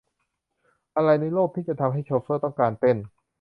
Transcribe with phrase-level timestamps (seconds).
[0.95, 2.97] อะไรในโลกที่จะทำให้โชเฟอร์ต้องการเต้น?